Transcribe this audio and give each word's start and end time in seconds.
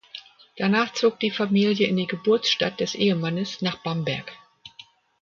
Danach 0.57 0.93
zog 0.93 1.19
die 1.19 1.29
Familie 1.29 1.87
in 1.87 1.95
die 1.95 2.07
Geburtsstadt 2.07 2.79
des 2.79 2.95
Ehemannes 2.95 3.61
nach 3.61 3.83
Bamberg. 3.83 4.31